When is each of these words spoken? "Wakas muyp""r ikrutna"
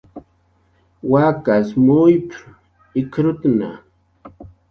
"Wakas 1.11 1.67
muyp""r 1.85 2.37
ikrutna" 3.01 3.71